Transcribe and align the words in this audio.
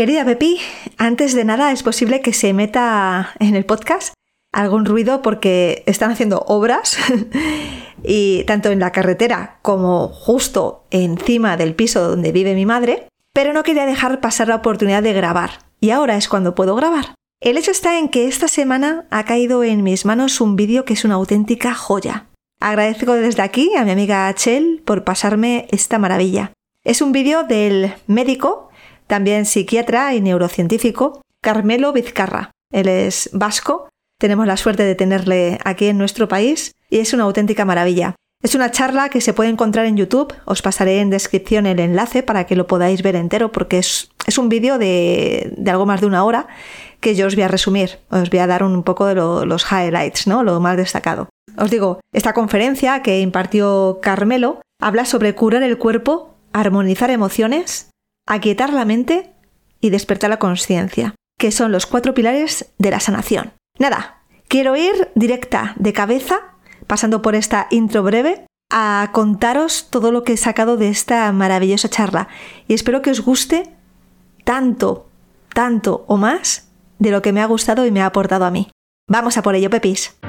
Querida 0.00 0.24
Pepi, 0.24 0.58
antes 0.96 1.34
de 1.34 1.44
nada 1.44 1.72
es 1.72 1.82
posible 1.82 2.22
que 2.22 2.32
se 2.32 2.54
meta 2.54 3.34
en 3.38 3.54
el 3.54 3.66
podcast 3.66 4.14
algún 4.50 4.86
ruido 4.86 5.20
porque 5.20 5.82
están 5.84 6.10
haciendo 6.10 6.42
obras 6.46 6.96
y 8.02 8.44
tanto 8.44 8.70
en 8.70 8.80
la 8.80 8.92
carretera 8.92 9.58
como 9.60 10.08
justo 10.08 10.86
encima 10.90 11.58
del 11.58 11.74
piso 11.74 12.08
donde 12.08 12.32
vive 12.32 12.54
mi 12.54 12.64
madre, 12.64 13.08
pero 13.34 13.52
no 13.52 13.62
quería 13.62 13.84
dejar 13.84 14.20
pasar 14.20 14.48
la 14.48 14.54
oportunidad 14.54 15.02
de 15.02 15.12
grabar 15.12 15.66
y 15.80 15.90
ahora 15.90 16.16
es 16.16 16.30
cuando 16.30 16.54
puedo 16.54 16.74
grabar. 16.76 17.14
El 17.42 17.58
hecho 17.58 17.70
está 17.70 17.98
en 17.98 18.08
que 18.08 18.26
esta 18.26 18.48
semana 18.48 19.06
ha 19.10 19.26
caído 19.26 19.64
en 19.64 19.82
mis 19.82 20.06
manos 20.06 20.40
un 20.40 20.56
vídeo 20.56 20.86
que 20.86 20.94
es 20.94 21.04
una 21.04 21.16
auténtica 21.16 21.74
joya. 21.74 22.24
Agradezco 22.58 23.12
desde 23.12 23.42
aquí 23.42 23.74
a 23.76 23.84
mi 23.84 23.90
amiga 23.90 24.34
Chel 24.34 24.82
por 24.82 25.04
pasarme 25.04 25.68
esta 25.72 25.98
maravilla. 25.98 26.52
Es 26.84 27.02
un 27.02 27.12
vídeo 27.12 27.44
del 27.44 27.92
médico, 28.06 28.69
también 29.10 29.44
psiquiatra 29.44 30.14
y 30.14 30.20
neurocientífico, 30.20 31.20
Carmelo 31.42 31.92
Vizcarra. 31.92 32.52
Él 32.72 32.86
es 32.86 33.28
vasco, 33.32 33.88
tenemos 34.20 34.46
la 34.46 34.56
suerte 34.56 34.84
de 34.84 34.94
tenerle 34.94 35.58
aquí 35.64 35.86
en 35.86 35.98
nuestro 35.98 36.28
país 36.28 36.76
y 36.88 37.00
es 37.00 37.12
una 37.12 37.24
auténtica 37.24 37.64
maravilla. 37.64 38.14
Es 38.40 38.54
una 38.54 38.70
charla 38.70 39.08
que 39.08 39.20
se 39.20 39.34
puede 39.34 39.50
encontrar 39.50 39.86
en 39.86 39.96
YouTube, 39.96 40.32
os 40.44 40.62
pasaré 40.62 41.00
en 41.00 41.10
descripción 41.10 41.66
el 41.66 41.80
enlace 41.80 42.22
para 42.22 42.44
que 42.44 42.54
lo 42.54 42.68
podáis 42.68 43.02
ver 43.02 43.16
entero 43.16 43.50
porque 43.50 43.78
es, 43.78 44.10
un 44.38 44.48
vídeo 44.48 44.78
de, 44.78 45.52
de 45.56 45.70
algo 45.72 45.86
más 45.86 46.00
de 46.00 46.06
una 46.06 46.24
hora 46.24 46.46
que 47.00 47.16
yo 47.16 47.26
os 47.26 47.34
voy 47.34 47.42
a 47.42 47.48
resumir, 47.48 47.98
os 48.10 48.30
voy 48.30 48.38
a 48.38 48.46
dar 48.46 48.62
un 48.62 48.84
poco 48.84 49.06
de 49.06 49.16
los 49.16 49.66
highlights, 49.72 50.28
¿no? 50.28 50.44
Lo 50.44 50.60
más 50.60 50.76
destacado. 50.76 51.28
Os 51.58 51.70
digo, 51.70 51.98
esta 52.14 52.32
conferencia 52.32 53.02
que 53.02 53.20
impartió 53.20 53.98
Carmelo 54.00 54.62
habla 54.80 55.04
sobre 55.04 55.34
curar 55.34 55.64
el 55.64 55.78
cuerpo, 55.78 56.36
armonizar 56.52 57.10
emociones, 57.10 57.89
aquietar 58.30 58.72
la 58.72 58.84
mente 58.84 59.32
y 59.80 59.90
despertar 59.90 60.30
la 60.30 60.38
conciencia, 60.38 61.14
que 61.38 61.50
son 61.50 61.72
los 61.72 61.86
cuatro 61.86 62.14
pilares 62.14 62.72
de 62.78 62.90
la 62.90 63.00
sanación. 63.00 63.52
Nada, 63.78 64.22
quiero 64.46 64.76
ir 64.76 65.10
directa 65.14 65.74
de 65.76 65.92
cabeza, 65.92 66.38
pasando 66.86 67.22
por 67.22 67.34
esta 67.34 67.66
intro 67.70 68.02
breve, 68.02 68.46
a 68.70 69.10
contaros 69.12 69.88
todo 69.90 70.12
lo 70.12 70.22
que 70.22 70.34
he 70.34 70.36
sacado 70.36 70.76
de 70.76 70.88
esta 70.88 71.30
maravillosa 71.32 71.88
charla 71.88 72.28
y 72.68 72.74
espero 72.74 73.02
que 73.02 73.10
os 73.10 73.20
guste 73.20 73.74
tanto, 74.44 75.08
tanto 75.52 76.04
o 76.06 76.16
más 76.16 76.68
de 77.00 77.10
lo 77.10 77.22
que 77.22 77.32
me 77.32 77.42
ha 77.42 77.46
gustado 77.46 77.84
y 77.84 77.90
me 77.90 78.00
ha 78.00 78.06
aportado 78.06 78.44
a 78.44 78.52
mí. 78.52 78.70
Vamos 79.08 79.36
a 79.36 79.42
por 79.42 79.56
ello, 79.56 79.70
Pepis. 79.70 80.19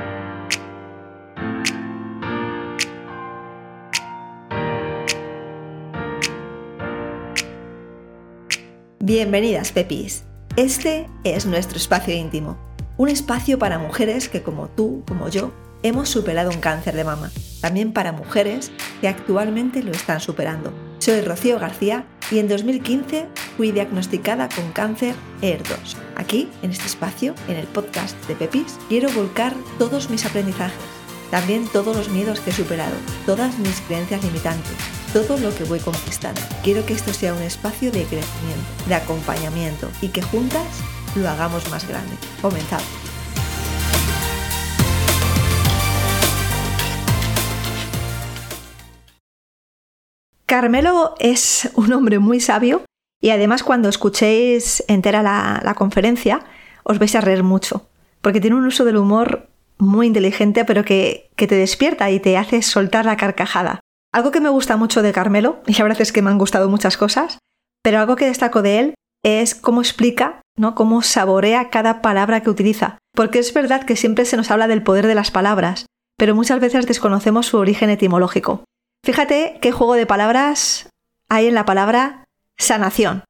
Bienvenidas, 9.03 9.71
Pepis. 9.71 10.25
Este 10.57 11.07
es 11.23 11.47
nuestro 11.47 11.77
espacio 11.77 12.13
íntimo, 12.13 12.55
un 12.97 13.09
espacio 13.09 13.57
para 13.57 13.79
mujeres 13.79 14.29
que 14.29 14.43
como 14.43 14.67
tú, 14.67 15.01
como 15.07 15.27
yo, 15.27 15.51
hemos 15.81 16.07
superado 16.07 16.51
un 16.51 16.59
cáncer 16.59 16.95
de 16.95 17.03
mama, 17.03 17.31
también 17.61 17.93
para 17.93 18.11
mujeres 18.11 18.71
que 19.01 19.07
actualmente 19.07 19.81
lo 19.81 19.91
están 19.91 20.19
superando. 20.19 20.71
Soy 20.99 21.21
Rocío 21.21 21.57
García 21.57 22.05
y 22.29 22.37
en 22.37 22.47
2015 22.47 23.27
fui 23.57 23.71
diagnosticada 23.71 24.49
con 24.49 24.71
cáncer 24.71 25.15
ER2. 25.41 25.95
Aquí, 26.15 26.47
en 26.61 26.69
este 26.69 26.85
espacio, 26.85 27.33
en 27.47 27.55
el 27.55 27.65
podcast 27.65 28.15
de 28.27 28.35
Pepis, 28.35 28.77
quiero 28.87 29.09
volcar 29.13 29.55
todos 29.79 30.11
mis 30.11 30.27
aprendizajes, 30.27 30.77
también 31.31 31.65
todos 31.67 31.95
los 31.95 32.09
miedos 32.09 32.41
que 32.41 32.49
he 32.49 32.53
superado, 32.53 32.95
todas 33.25 33.57
mis 33.57 33.79
creencias 33.81 34.23
limitantes, 34.23 34.73
todo 35.13 35.39
lo 35.39 35.55
que 35.55 35.63
voy 35.63 35.79
conquistando. 35.79 36.41
Quiero 36.61 36.85
que 36.85 36.93
esto 36.93 37.13
sea 37.13 37.33
un 37.33 37.41
espacio 37.41 37.89
de 37.91 38.03
crecimiento, 38.03 38.67
de 38.87 38.95
acompañamiento 38.95 39.89
y 40.01 40.09
que 40.09 40.21
juntas 40.21 40.67
lo 41.15 41.27
hagamos 41.29 41.69
más 41.71 41.87
grande. 41.87 42.15
Comenzamos. 42.41 42.85
Carmelo 50.45 51.15
es 51.17 51.71
un 51.75 51.93
hombre 51.93 52.19
muy 52.19 52.41
sabio 52.41 52.83
y 53.21 53.29
además 53.29 53.63
cuando 53.63 53.87
escuchéis 53.87 54.83
entera 54.89 55.23
la, 55.23 55.73
conferencia 55.75 56.43
os 56.83 56.99
vais 56.99 57.15
a 57.15 57.21
reír 57.21 57.41
mucho, 57.41 57.87
porque 58.21 58.41
tiene 58.41 58.57
un 58.57 58.65
uso 58.65 58.83
del 58.83 58.97
humor 58.97 59.47
muy 59.81 60.07
inteligente 60.07 60.63
pero 60.63 60.85
que, 60.85 61.29
que 61.35 61.47
te 61.47 61.55
despierta 61.55 62.09
y 62.11 62.19
te 62.19 62.37
hace 62.37 62.61
soltar 62.61 63.05
la 63.05 63.17
carcajada. 63.17 63.81
Algo 64.13 64.31
que 64.31 64.39
me 64.39 64.49
gusta 64.49 64.77
mucho 64.77 65.01
de 65.01 65.11
Carmelo, 65.11 65.61
y 65.67 65.73
la 65.73 65.83
verdad 65.83 66.01
es 66.01 66.13
que 66.13 66.21
me 66.21 66.29
han 66.29 66.37
gustado 66.37 66.69
muchas 66.69 66.97
cosas, 66.97 67.39
pero 67.83 67.99
algo 67.99 68.15
que 68.15 68.27
destaco 68.27 68.61
de 68.61 68.79
él 68.79 68.93
es 69.23 69.55
cómo 69.55 69.81
explica, 69.81 70.41
¿no? 70.55 70.75
cómo 70.75 71.01
saborea 71.01 71.69
cada 71.69 72.01
palabra 72.01 72.41
que 72.41 72.49
utiliza. 72.49 72.97
Porque 73.13 73.39
es 73.39 73.53
verdad 73.53 73.83
que 73.83 73.95
siempre 73.95 74.25
se 74.25 74.37
nos 74.37 74.51
habla 74.51 74.67
del 74.67 74.83
poder 74.83 75.07
de 75.07 75.15
las 75.15 75.31
palabras, 75.31 75.85
pero 76.17 76.35
muchas 76.35 76.59
veces 76.59 76.85
desconocemos 76.85 77.47
su 77.47 77.57
origen 77.57 77.89
etimológico. 77.89 78.63
Fíjate 79.03 79.57
qué 79.61 79.71
juego 79.71 79.95
de 79.95 80.05
palabras 80.05 80.89
hay 81.27 81.47
en 81.47 81.55
la 81.55 81.65
palabra 81.65 82.25
sanación. 82.57 83.23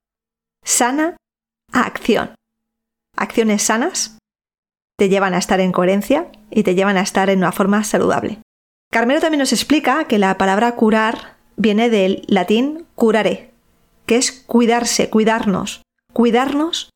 Sana 0.63 1.15
a 1.71 1.81
acción. 1.81 2.35
Acciones 3.15 3.63
sanas 3.63 4.17
te 5.01 5.09
llevan 5.09 5.33
a 5.33 5.39
estar 5.39 5.59
en 5.59 5.71
coherencia 5.71 6.27
y 6.51 6.61
te 6.61 6.75
llevan 6.75 6.95
a 6.95 7.01
estar 7.01 7.31
en 7.31 7.39
una 7.39 7.51
forma 7.51 7.83
saludable. 7.83 8.37
Carmelo 8.91 9.19
también 9.19 9.39
nos 9.39 9.51
explica 9.51 10.03
que 10.03 10.19
la 10.19 10.37
palabra 10.37 10.75
curar 10.75 11.37
viene 11.55 11.89
del 11.89 12.23
latín 12.27 12.85
curare, 12.93 13.49
que 14.05 14.17
es 14.17 14.31
cuidarse, 14.31 15.09
cuidarnos, 15.09 15.81
cuidarnos 16.13 16.91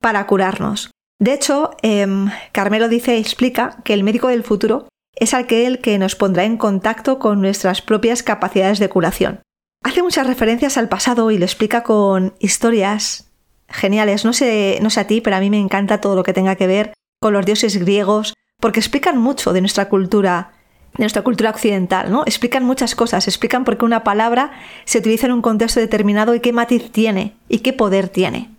para 0.00 0.26
curarnos. 0.26 0.90
De 1.18 1.34
hecho, 1.34 1.72
em, 1.82 2.30
Carmelo 2.52 2.88
dice 2.88 3.18
y 3.18 3.20
explica 3.20 3.76
que 3.84 3.92
el 3.92 4.04
médico 4.04 4.28
del 4.28 4.42
futuro 4.42 4.88
es 5.14 5.34
aquel 5.34 5.82
que 5.82 5.98
nos 5.98 6.16
pondrá 6.16 6.44
en 6.44 6.56
contacto 6.56 7.18
con 7.18 7.42
nuestras 7.42 7.82
propias 7.82 8.22
capacidades 8.22 8.78
de 8.78 8.88
curación. 8.88 9.42
Hace 9.84 10.02
muchas 10.02 10.26
referencias 10.26 10.78
al 10.78 10.88
pasado 10.88 11.30
y 11.30 11.36
lo 11.36 11.44
explica 11.44 11.82
con 11.82 12.32
historias 12.38 13.30
geniales. 13.68 14.24
No 14.24 14.32
sé, 14.32 14.78
no 14.80 14.88
sé 14.88 15.00
a 15.00 15.06
ti, 15.06 15.20
pero 15.20 15.36
a 15.36 15.40
mí 15.40 15.50
me 15.50 15.60
encanta 15.60 16.00
todo 16.00 16.16
lo 16.16 16.22
que 16.22 16.32
tenga 16.32 16.56
que 16.56 16.66
ver 16.66 16.94
con 17.20 17.34
los 17.34 17.44
dioses 17.44 17.76
griegos, 17.78 18.34
porque 18.58 18.80
explican 18.80 19.18
mucho 19.18 19.52
de 19.52 19.60
nuestra 19.60 19.88
cultura, 19.88 20.52
de 20.96 21.04
nuestra 21.04 21.22
cultura 21.22 21.50
occidental, 21.50 22.10
¿no? 22.10 22.22
Explican 22.24 22.64
muchas 22.64 22.94
cosas, 22.94 23.28
explican 23.28 23.64
por 23.64 23.78
qué 23.78 23.84
una 23.84 24.04
palabra 24.04 24.52
se 24.84 24.98
utiliza 24.98 25.26
en 25.26 25.32
un 25.32 25.42
contexto 25.42 25.80
determinado 25.80 26.34
y 26.34 26.40
qué 26.40 26.52
matiz 26.52 26.90
tiene 26.90 27.36
y 27.48 27.58
qué 27.58 27.72
poder 27.72 28.08
tiene. 28.08 28.50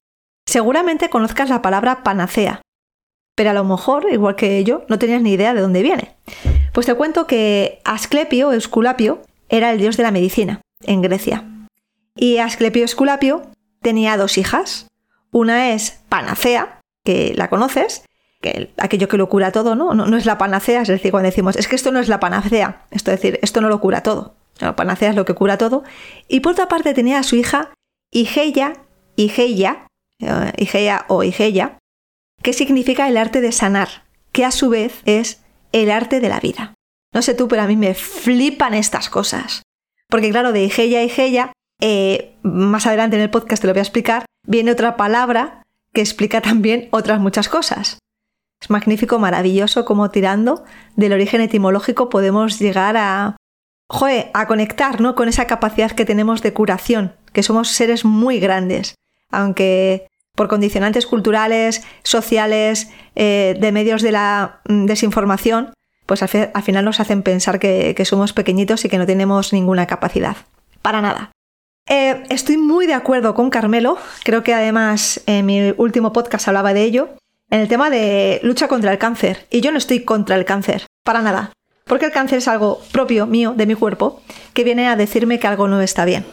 Seguramente 0.46 1.10
conozcas 1.10 1.50
la 1.50 1.62
palabra 1.62 2.04
panacea, 2.04 2.62
pero 3.36 3.50
a 3.50 3.54
lo 3.54 3.64
mejor, 3.64 4.06
igual 4.12 4.36
que 4.36 4.64
yo, 4.64 4.86
no 4.88 5.00
tenías 5.00 5.22
ni 5.22 5.34
idea 5.34 5.54
de 5.54 5.62
dónde 5.62 5.82
viene. 5.82 6.16
Pues 6.74 6.86
te 6.86 6.94
cuento 6.94 7.28
que 7.28 7.82
Asclepio, 7.84 8.52
Esculapio, 8.52 9.22
era 9.50 9.72
el 9.72 9.80
dios 9.80 9.98
de 9.98 10.04
la 10.04 10.12
medicina 10.12 10.62
en 10.84 11.02
Grecia. 11.02 11.46
Y 12.16 12.38
Asclepio 12.38 12.86
Esculapio 12.86 13.44
tenía 13.82 14.18
dos 14.18 14.38
hijas. 14.38 14.88
Una 15.32 15.72
es 15.74 16.02
Panacea, 16.10 16.80
que 17.04 17.34
la 17.36 17.50
conoces, 17.50 18.04
que 18.42 18.72
aquello 18.78 19.08
que 19.08 19.18
lo 19.18 19.30
cura 19.30 19.52
todo, 19.52 19.76
¿no? 19.76 19.94
¿no? 19.94 20.18
es 20.18 20.26
la 20.26 20.38
panacea, 20.38 20.82
es 20.82 20.88
decir, 20.88 21.12
cuando 21.12 21.30
decimos, 21.30 21.56
es 21.56 21.68
que 21.68 21.76
esto 21.76 21.92
no 21.92 22.00
es 22.00 22.08
la 22.08 22.20
panacea, 22.20 22.86
esto 22.92 23.12
es 23.12 23.22
decir, 23.22 23.40
esto 23.42 23.62
no 23.62 23.70
lo 23.70 23.80
cura 23.80 24.04
todo. 24.04 24.36
La 24.60 24.76
panacea 24.76 25.10
es 25.10 25.16
lo 25.16 25.26
que 25.26 25.34
cura 25.34 25.58
todo. 25.58 25.84
Y 26.28 26.42
por 26.42 26.54
otra 26.54 26.68
parte 26.68 26.94
tenía 26.94 27.20
a 27.20 27.24
su 27.24 27.36
hija 27.36 27.70
Igeia, 28.12 28.74
Igeia, 29.16 29.88
eh, 30.20 30.52
Igeia 30.58 31.06
o 31.08 31.24
Igeia, 31.24 31.78
¿Qué 32.42 32.54
significa 32.54 33.08
el 33.08 33.18
arte 33.18 33.42
de 33.42 33.52
sanar? 33.52 34.06
Que 34.32 34.46
a 34.46 34.52
su 34.52 34.70
vez 34.70 35.02
es 35.06 35.42
el 35.72 35.92
arte 35.92 36.20
de 36.20 36.30
la 36.30 36.40
vida. 36.40 36.74
No 37.14 37.22
sé 37.22 37.36
tú, 37.36 37.48
pero 37.48 37.62
a 37.62 37.68
mí 37.68 37.76
me 37.76 37.94
flipan 37.94 38.74
estas 38.74 39.10
cosas. 39.10 39.62
Porque 40.10 40.32
claro, 40.32 40.52
de 40.52 40.64
Igeia 40.64 41.44
a 41.44 41.52
eh, 41.82 42.36
más 42.42 42.88
adelante 42.88 43.16
en 43.16 43.22
el 43.22 43.30
podcast 43.30 43.62
te 43.62 43.68
lo 43.68 43.74
voy 43.74 43.80
a 43.80 43.84
explicar, 43.84 44.26
viene 44.48 44.72
otra 44.72 44.98
palabra 44.98 45.64
que 45.94 46.02
explica 46.02 46.42
también 46.42 46.88
otras 46.92 47.20
muchas 47.20 47.48
cosas. 47.48 48.00
Es 48.62 48.70
magnífico, 48.70 49.18
maravilloso 49.18 49.86
como 49.86 50.12
tirando 50.12 50.64
del 50.96 51.14
origen 51.14 51.42
etimológico 51.42 52.10
podemos 52.10 52.60
llegar 52.60 52.96
a, 52.96 53.36
joe, 53.90 54.30
a 54.34 54.48
conectar 54.48 55.02
¿no? 55.02 55.16
con 55.16 55.28
esa 55.28 55.48
capacidad 55.48 55.92
que 55.92 56.06
tenemos 56.06 56.42
de 56.44 56.54
curación, 56.54 57.16
que 57.34 57.44
somos 57.44 57.70
seres 57.70 58.06
muy 58.06 58.40
grandes, 58.40 58.96
aunque 59.32 60.08
por 60.36 60.48
condicionantes 60.48 61.06
culturales, 61.06 61.84
sociales, 62.04 62.90
eh, 63.16 63.58
de 63.60 63.72
medios 63.72 64.02
de 64.02 64.12
la 64.12 64.62
mm, 64.68 64.86
desinformación, 64.86 65.74
pues 66.06 66.22
al, 66.22 66.30
final 66.30 66.86
nos 66.86 67.00
hacen 67.00 67.24
pensar 67.24 67.60
que, 67.60 68.02
somos 68.06 68.34
pequeñitos 68.34 68.86
y 68.86 68.90
que 68.90 68.98
no 68.98 69.06
tenemos 69.06 69.54
ninguna 69.54 69.88
capacidad. 69.88 70.36
Para 70.82 71.02
nada. 71.02 71.32
Eh, 71.90 72.24
estoy 72.30 72.58
muy 72.58 72.86
de 72.86 72.94
acuerdo 72.94 73.34
con 73.34 73.50
Carmelo, 73.50 73.98
creo 74.24 74.44
que 74.44 74.54
además 74.54 75.22
en 75.26 75.46
mi 75.46 75.74
último 75.78 76.14
podcast 76.14 76.48
hablaba 76.48 76.74
de 76.74 76.84
ello, 76.84 77.10
en 77.52 77.60
el 77.60 77.68
tema 77.68 77.90
de 77.90 78.40
lucha 78.44 78.68
contra 78.68 78.92
el 78.92 78.98
cáncer. 78.98 79.46
Y 79.52 79.62
yo 79.62 79.72
no 79.72 79.78
estoy 79.78 80.04
contra 80.04 80.36
el 80.36 80.46
cáncer, 80.46 80.88
para 81.04 81.22
nada. 81.22 81.52
Porque 81.86 82.06
el 82.06 82.12
cáncer 82.12 82.40
es 82.40 82.48
algo 82.48 82.82
propio, 82.92 83.28
mío, 83.28 83.54
de 83.56 83.66
mi 83.66 83.76
cuerpo, 83.76 84.22
que 84.54 84.64
viene 84.64 84.88
a 84.88 84.96
decirme 84.96 85.40
que 85.40 85.48
algo 85.48 85.68
no 85.68 85.82
está 85.82 86.06
bien. 86.06 86.26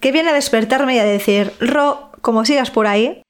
Que 0.00 0.12
viene 0.12 0.30
a 0.30 0.34
despertarme 0.34 0.94
y 0.94 0.98
a 0.98 1.04
decir, 1.04 1.52
Ro, 1.60 2.12
como 2.20 2.44
sigas 2.44 2.70
por 2.70 2.86
ahí, 2.86 3.22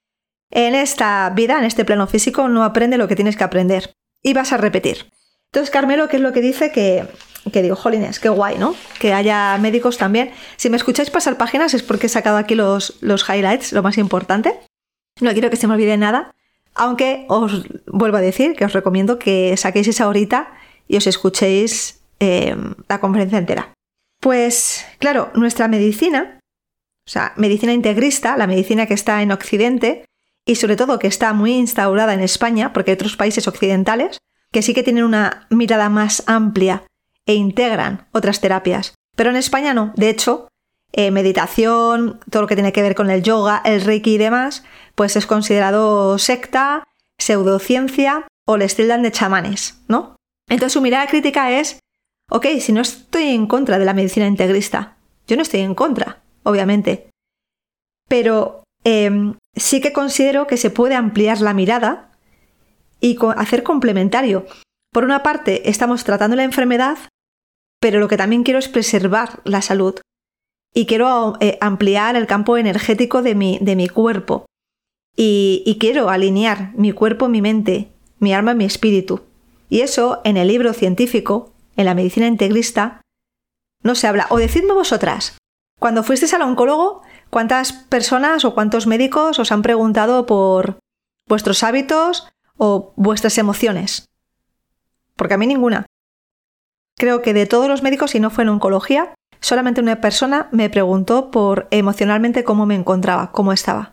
en 0.51 0.75
esta 0.75 1.31
vida, 1.35 1.57
en 1.57 1.65
este 1.65 1.83
plano 1.83 2.05
físico, 2.05 2.47
no 2.47 2.63
aprende 2.63 2.97
lo 2.97 3.07
que 3.07 3.15
tienes 3.15 3.35
que 3.35 3.43
aprender 3.43 3.91
y 4.21 4.33
vas 4.33 4.53
a 4.53 4.57
repetir. 4.57 5.09
Entonces, 5.51 5.71
Carmelo, 5.71 6.07
¿qué 6.07 6.17
es 6.17 6.21
lo 6.21 6.31
que 6.31 6.41
dice? 6.41 6.71
Que, 6.71 7.07
que 7.51 7.63
digo, 7.63 7.75
jolines, 7.75 8.19
qué 8.19 8.29
guay, 8.29 8.59
¿no? 8.59 8.75
Que 8.99 9.13
haya 9.13 9.57
médicos 9.57 9.97
también. 9.97 10.31
Si 10.57 10.69
me 10.69 10.77
escucháis 10.77 11.09
pasar 11.09 11.37
páginas 11.37 11.73
es 11.73 11.81
porque 11.81 12.05
he 12.05 12.09
sacado 12.09 12.37
aquí 12.37 12.53
los, 12.53 12.97
los 13.01 13.27
highlights, 13.27 13.73
lo 13.73 13.81
más 13.81 13.97
importante. 13.97 14.59
No 15.21 15.31
quiero 15.31 15.49
que 15.49 15.55
se 15.55 15.67
me 15.67 15.73
olvide 15.73 15.97
nada, 15.97 16.35
aunque 16.75 17.25
os 17.29 17.65
vuelvo 17.87 18.17
a 18.17 18.21
decir 18.21 18.55
que 18.55 18.65
os 18.65 18.73
recomiendo 18.73 19.19
que 19.19 19.55
saquéis 19.57 19.87
esa 19.87 20.07
horita 20.07 20.53
y 20.87 20.97
os 20.97 21.07
escuchéis 21.07 22.01
eh, 22.19 22.55
la 22.87 22.99
conferencia 22.99 23.37
entera. 23.37 23.73
Pues 24.19 24.85
claro, 24.99 25.31
nuestra 25.35 25.67
medicina, 25.67 26.39
o 27.05 27.09
sea, 27.09 27.33
medicina 27.35 27.73
integrista, 27.73 28.37
la 28.37 28.47
medicina 28.47 28.85
que 28.85 28.93
está 28.93 29.21
en 29.21 29.31
Occidente 29.31 30.05
y 30.45 30.55
sobre 30.55 30.75
todo 30.75 30.99
que 30.99 31.07
está 31.07 31.33
muy 31.33 31.53
instaurada 31.53 32.13
en 32.13 32.21
España, 32.21 32.73
porque 32.73 32.91
hay 32.91 32.95
otros 32.95 33.17
países 33.17 33.47
occidentales 33.47 34.17
que 34.51 34.61
sí 34.61 34.73
que 34.73 34.83
tienen 34.83 35.03
una 35.03 35.47
mirada 35.49 35.89
más 35.89 36.23
amplia 36.27 36.83
e 37.25 37.33
integran 37.33 38.07
otras 38.11 38.39
terapias. 38.39 38.93
Pero 39.15 39.29
en 39.29 39.35
España 39.35 39.73
no. 39.73 39.93
De 39.95 40.09
hecho, 40.09 40.47
eh, 40.91 41.11
meditación, 41.11 42.19
todo 42.29 42.43
lo 42.43 42.47
que 42.47 42.55
tiene 42.55 42.71
que 42.71 42.81
ver 42.81 42.95
con 42.95 43.09
el 43.09 43.23
yoga, 43.23 43.61
el 43.65 43.81
reiki 43.81 44.15
y 44.15 44.17
demás, 44.17 44.63
pues 44.95 45.15
es 45.15 45.25
considerado 45.25 46.17
secta, 46.17 46.83
pseudociencia 47.17 48.27
o 48.45 48.57
les 48.57 48.75
tildan 48.75 49.03
de 49.03 49.11
chamanes, 49.11 49.81
¿no? 49.87 50.15
Entonces 50.49 50.73
su 50.73 50.81
mirada 50.81 51.07
crítica 51.07 51.51
es, 51.51 51.79
ok, 52.29 52.45
si 52.59 52.71
no 52.73 52.81
estoy 52.81 53.29
en 53.29 53.47
contra 53.47 53.79
de 53.79 53.85
la 53.85 53.93
medicina 53.93 54.27
integrista, 54.27 54.97
yo 55.27 55.35
no 55.35 55.41
estoy 55.41 55.61
en 55.61 55.75
contra, 55.75 56.21
obviamente, 56.43 57.09
pero 58.09 58.63
em, 58.83 59.35
sí 59.55 59.81
que 59.81 59.93
considero 59.93 60.47
que 60.47 60.57
se 60.57 60.69
puede 60.69 60.95
ampliar 60.95 61.41
la 61.41 61.53
mirada 61.53 62.11
y 62.99 63.17
hacer 63.37 63.63
complementario. 63.63 64.45
Por 64.91 65.03
una 65.03 65.23
parte, 65.23 65.69
estamos 65.69 66.03
tratando 66.03 66.35
la 66.35 66.43
enfermedad, 66.43 66.97
pero 67.79 67.99
lo 67.99 68.07
que 68.07 68.17
también 68.17 68.43
quiero 68.43 68.59
es 68.59 68.69
preservar 68.69 69.41
la 69.45 69.61
salud 69.61 69.99
y 70.73 70.85
quiero 70.85 71.35
eh, 71.39 71.57
ampliar 71.61 72.15
el 72.15 72.27
campo 72.27 72.57
energético 72.57 73.21
de 73.21 73.35
mi, 73.35 73.59
de 73.61 73.75
mi 73.75 73.87
cuerpo 73.87 74.45
y, 75.15 75.77
quiero 75.79 76.09
alinear 76.09 76.71
mi 76.75 76.91
cuerpo, 76.91 77.27
mi 77.27 77.41
mente, 77.41 77.91
mi 78.19 78.33
alma, 78.33 78.53
mi 78.53 78.65
espíritu. 78.65 79.21
Y 79.69 79.81
eso 79.81 80.21
en 80.23 80.37
el 80.37 80.47
libro 80.47 80.73
científico, 80.73 81.53
en 81.75 81.85
la 81.85 81.95
medicina 81.95 82.27
integrista, 82.27 83.01
no 83.81 83.95
se 83.95 84.07
habla. 84.07 84.27
O 84.29 84.37
decidme 84.37 84.73
vosotras, 84.73 85.37
cuando 85.79 86.03
fuisteis 86.03 86.33
al 86.33 86.41
oncólogo, 86.41 87.01
¿cuántas 87.29 87.73
personas 87.73 88.45
o 88.45 88.53
cuántos 88.53 88.87
médicos 88.87 89.39
os 89.39 89.51
han 89.51 89.61
preguntado 89.61 90.25
por 90.25 90.79
vuestros 91.27 91.63
hábitos 91.63 92.29
o 92.57 92.93
vuestras 92.95 93.37
emociones? 93.37 94.07
Porque 95.15 95.35
a 95.35 95.37
mí 95.37 95.45
ninguna. 95.45 95.85
Creo 96.97 97.21
que 97.21 97.33
de 97.33 97.45
todos 97.45 97.67
los 97.67 97.83
médicos, 97.83 98.11
si 98.11 98.19
no 98.19 98.29
fue 98.29 98.43
en 98.43 98.49
oncología, 98.49 99.13
solamente 99.41 99.81
una 99.81 99.99
persona 99.99 100.47
me 100.51 100.69
preguntó 100.69 101.31
por 101.31 101.67
emocionalmente 101.71 102.43
cómo 102.43 102.65
me 102.65 102.75
encontraba, 102.75 103.31
cómo 103.31 103.51
estaba. 103.51 103.92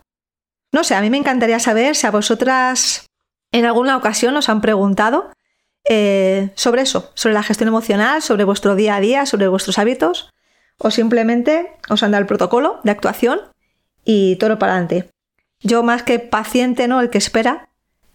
No 0.71 0.83
sé, 0.83 0.95
a 0.95 1.01
mí 1.01 1.09
me 1.09 1.17
encantaría 1.17 1.59
saber 1.59 1.95
si 1.95 2.07
a 2.07 2.11
vosotras 2.11 3.05
en 3.51 3.65
alguna 3.65 3.97
ocasión 3.97 4.35
os 4.37 4.49
han 4.49 4.61
preguntado 4.61 5.31
eh, 5.89 6.51
sobre 6.55 6.83
eso, 6.83 7.11
sobre 7.13 7.33
la 7.33 7.43
gestión 7.43 7.67
emocional, 7.67 8.21
sobre 8.21 8.43
vuestro 8.43 8.75
día 8.75 8.95
a 8.95 8.99
día, 8.99 9.25
sobre 9.25 9.47
vuestros 9.47 9.77
hábitos, 9.77 10.29
o 10.77 10.91
simplemente 10.91 11.73
os 11.89 12.03
han 12.03 12.11
dado 12.11 12.21
el 12.21 12.27
protocolo 12.27 12.79
de 12.83 12.91
actuación 12.91 13.41
y 14.05 14.37
todo 14.37 14.57
para 14.57 14.73
adelante. 14.73 15.09
Yo 15.61 15.83
más 15.83 16.03
que 16.03 16.19
paciente, 16.19 16.87
¿no? 16.87 17.01
El 17.01 17.09
que 17.09 17.17
espera, 17.17 17.69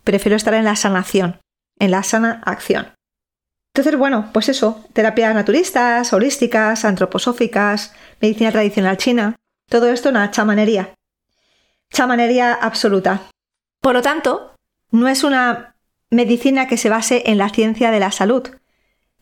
prefiero 0.05 0.37
estar 0.37 0.55
en 0.55 0.64
la 0.64 0.76
sanación, 0.76 1.41
en 1.79 1.91
la 1.91 2.02
sana 2.02 2.43
acción. 2.44 2.93
Entonces, 3.75 3.99
bueno, 3.99 4.31
pues 4.32 4.49
eso, 4.49 4.85
terapias 4.94 5.35
naturistas, 5.35 6.12
holísticas, 6.12 6.85
antroposóficas, 6.85 7.93
medicina 8.20 8.50
tradicional 8.50 8.97
china, 8.97 9.37
todo 9.69 9.88
esto 9.88 10.09
una 10.09 10.31
chamanería. 10.31 10.94
Chamanería 11.93 12.53
absoluta. 12.55 13.29
Por 13.81 13.94
lo 13.94 14.03
tanto, 14.03 14.55
no 14.91 15.09
es 15.09 15.25
una 15.25 15.77
medicina 16.11 16.67
que 16.67 16.77
se 16.77 16.88
base 16.88 17.25
en 17.27 17.38
la 17.38 17.49
ciencia 17.49 17.91
de 17.91 18.00
la 18.00 18.12
salud, 18.12 18.49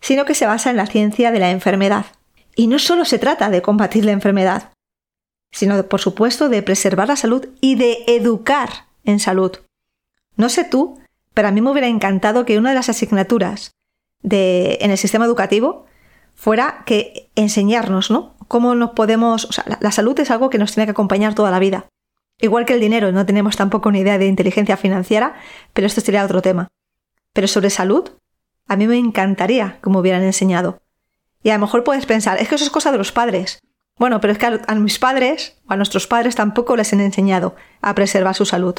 sino 0.01 0.25
que 0.25 0.35
se 0.35 0.47
basa 0.47 0.71
en 0.71 0.77
la 0.77 0.87
ciencia 0.87 1.33
de 1.33 1.39
la 1.39 1.51
enfermedad. 1.51 2.07
Y 2.57 2.67
no 2.67 2.79
solo 2.79 3.05
se 3.05 3.19
trata 3.19 3.51
de 3.51 3.63
combatir 3.63 4.05
la 4.05 4.13
enfermedad, 4.13 4.73
sino, 5.51 5.83
por 5.89 6.01
supuesto, 6.01 6.49
de 6.49 6.63
preservar 6.63 7.09
la 7.09 7.17
salud 7.17 7.49
y 7.61 7.77
de 7.77 8.05
educar 8.07 8.87
en 9.05 9.21
salud. 9.21 9.53
No 10.37 10.49
sé 10.49 10.65
tú, 10.65 11.01
pero 11.33 11.49
a 11.49 11.51
mí 11.51 11.61
me 11.61 11.71
hubiera 11.71 11.89
encantado 11.89 12.45
que 12.45 12.59
una 12.59 12.71
de 12.71 12.77
las 12.77 12.89
asignaturas 12.89 13.73
de, 14.23 14.79
en 14.81 14.91
el 14.91 14.99
sistema 14.99 15.25
educativo 15.25 15.87
fuera 16.35 16.83
que 16.87 17.31
enseñarnos, 17.37 18.11
¿no? 18.11 18.35
Cómo 18.49 18.75
nos 18.75 18.91
podemos. 18.91 19.45
O 19.45 19.53
sea, 19.53 19.65
la, 19.81 19.93
salud 19.93 20.19
es 20.21 20.31
algo 20.31 20.51
que 20.51 20.59
nos 20.59 20.73
tiene 20.73 20.87
que 20.87 20.93
acompañar 20.93 21.35
toda 21.35 21.51
la 21.51 21.59
vida. 21.59 21.87
Igual 22.41 22.67
que 22.67 22.75
el 22.75 22.81
dinero, 22.81 23.13
no 23.13 23.27
tenemos 23.27 23.57
tampoco 23.57 23.91
ni 23.91 24.01
idea 24.01 24.19
de 24.19 24.27
inteligencia 24.27 24.77
financiera, 24.77 25.35
pero 25.73 25.87
esto 25.87 26.01
sería 26.01 26.25
otro 26.25 26.43
tema. 26.43 26.69
Pero 27.33 27.49
sobre 27.49 27.71
salud, 27.71 28.11
a 28.67 28.77
mí 28.77 28.87
me 28.87 28.99
encantaría 28.99 29.79
que 29.83 29.91
me 29.91 29.99
hubieran 29.99 30.23
enseñado. 30.23 30.81
Y 31.43 31.51
a 31.51 31.55
lo 31.55 31.61
mejor 31.61 31.85
puedes 31.85 32.07
pensar, 32.07 32.41
es 32.41 32.49
que 32.49 32.55
eso 32.55 32.65
es 32.65 32.71
cosa 32.71 32.91
de 32.91 32.99
los 32.99 33.13
padres. 33.13 33.61
Bueno, 33.97 34.21
pero 34.21 34.33
es 34.33 34.39
que 34.39 34.47
a 34.67 34.75
mis 34.75 34.99
padres 34.99 35.57
o 35.69 35.73
a 35.73 35.77
nuestros 35.77 36.07
padres 36.07 36.35
tampoco 36.35 36.77
les 36.77 36.93
han 36.93 37.01
enseñado 37.01 37.55
a 37.81 37.95
preservar 37.95 38.35
su 38.35 38.45
salud. 38.45 38.75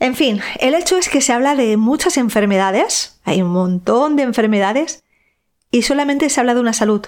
En 0.00 0.14
fin, 0.14 0.40
el 0.60 0.74
hecho 0.74 0.96
es 0.96 1.08
que 1.08 1.20
se 1.20 1.32
habla 1.32 1.56
de 1.56 1.76
muchas 1.76 2.16
enfermedades, 2.16 3.20
hay 3.24 3.42
un 3.42 3.50
montón 3.50 4.16
de 4.16 4.22
enfermedades, 4.22 5.02
y 5.70 5.82
solamente 5.82 6.30
se 6.30 6.40
habla 6.40 6.54
de 6.54 6.60
una 6.60 6.72
salud. 6.72 7.06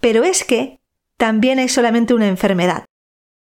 Pero 0.00 0.22
es 0.22 0.44
que 0.44 0.80
también 1.16 1.58
hay 1.58 1.68
solamente 1.68 2.14
una 2.14 2.28
enfermedad. 2.28 2.84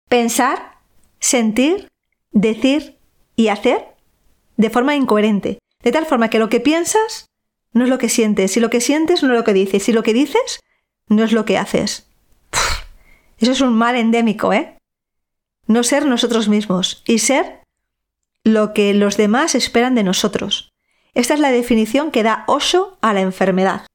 Pensar, 0.09 0.79
sentir, 1.19 1.87
decir 2.31 2.97
y 3.35 3.47
hacer 3.47 3.95
de 4.57 4.69
forma 4.69 4.95
incoherente, 4.95 5.59
de 5.83 5.91
tal 5.91 6.05
forma 6.05 6.29
que 6.29 6.39
lo 6.39 6.49
que 6.49 6.59
piensas 6.59 7.27
no 7.71 7.83
es 7.83 7.89
lo 7.89 7.99
que 7.99 8.09
sientes, 8.09 8.51
si 8.51 8.59
lo 8.59 8.69
que 8.69 8.81
sientes 8.81 9.23
no 9.23 9.29
es 9.29 9.37
lo 9.37 9.43
que 9.43 9.53
dices, 9.53 9.83
si 9.83 9.93
lo 9.93 10.03
que 10.03 10.13
dices 10.13 10.59
no 11.07 11.23
es 11.23 11.31
lo 11.31 11.45
que 11.45 11.57
haces. 11.57 12.07
eso 13.37 13.51
es 13.51 13.61
un 13.61 13.77
mal 13.77 13.95
endémico, 13.95 14.51
¿eh? 14.51 14.77
No 15.67 15.83
ser 15.83 16.05
nosotros 16.05 16.49
mismos 16.49 17.03
y 17.05 17.19
ser 17.19 17.61
lo 18.43 18.73
que 18.73 18.93
los 18.93 19.15
demás 19.17 19.55
esperan 19.55 19.95
de 19.95 20.03
nosotros. 20.03 20.71
Esta 21.13 21.35
es 21.35 21.39
la 21.39 21.51
definición 21.51 22.11
que 22.11 22.23
da 22.23 22.43
Osho 22.47 22.97
a 23.01 23.13
la 23.13 23.21
enfermedad. 23.21 23.85